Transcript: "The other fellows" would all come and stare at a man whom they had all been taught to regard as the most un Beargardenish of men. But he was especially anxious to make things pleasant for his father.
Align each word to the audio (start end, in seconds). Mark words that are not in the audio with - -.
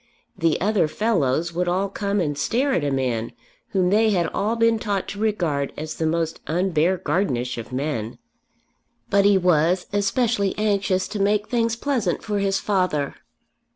"The 0.35 0.59
other 0.59 0.87
fellows" 0.87 1.53
would 1.53 1.67
all 1.67 1.87
come 1.87 2.19
and 2.19 2.35
stare 2.35 2.73
at 2.73 2.83
a 2.83 2.89
man 2.89 3.33
whom 3.67 3.91
they 3.91 4.09
had 4.09 4.25
all 4.29 4.55
been 4.55 4.79
taught 4.79 5.07
to 5.09 5.19
regard 5.19 5.71
as 5.77 5.93
the 5.93 6.07
most 6.07 6.39
un 6.47 6.71
Beargardenish 6.71 7.59
of 7.59 7.71
men. 7.71 8.17
But 9.11 9.25
he 9.25 9.37
was 9.37 9.85
especially 9.93 10.57
anxious 10.57 11.07
to 11.09 11.19
make 11.19 11.49
things 11.49 11.75
pleasant 11.75 12.23
for 12.23 12.39
his 12.39 12.57
father. 12.57 13.13